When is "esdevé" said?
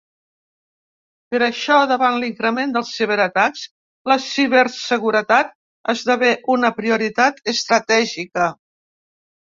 5.97-6.33